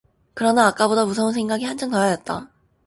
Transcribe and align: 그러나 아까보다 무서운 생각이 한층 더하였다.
그러나 0.33 0.65
아까보다 0.65 1.05
무서운 1.05 1.31
생각이 1.31 1.63
한층 1.63 1.91
더하였다. 1.91 2.49